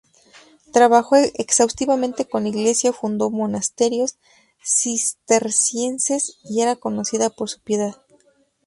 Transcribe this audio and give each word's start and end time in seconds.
Trabajó 0.73 1.15
exhaustivamente 1.15 2.25
con 2.25 2.41
la 2.41 2.49
Iglesia, 2.49 2.91
fundó 2.91 3.29
monasterios 3.29 4.17
cistercienses 4.65 6.39
y 6.43 6.63
era 6.63 6.75
conocida 6.75 7.29
por 7.29 7.49
su 7.49 7.61
piedad. 7.61 8.01